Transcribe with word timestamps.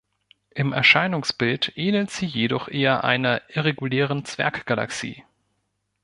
Im 0.55 0.73
Erscheinungsbild 0.73 1.73
ähnelt 1.75 2.09
sie 2.09 2.25
jedoch 2.25 2.67
eher 2.69 3.03
einer 3.03 3.39
irregulären 3.49 4.25
Zwerggalaxie. 4.25 5.23